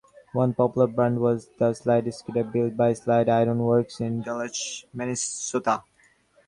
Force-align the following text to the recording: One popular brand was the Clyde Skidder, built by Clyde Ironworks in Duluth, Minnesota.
One 0.33 0.55
popular 0.55 0.87
brand 0.87 1.19
was 1.19 1.47
the 1.59 1.75
Clyde 1.75 2.11
Skidder, 2.11 2.43
built 2.43 2.75
by 2.75 2.95
Clyde 2.95 3.29
Ironworks 3.29 4.01
in 4.01 4.21
Duluth, 4.23 4.85
Minnesota. 4.95 5.83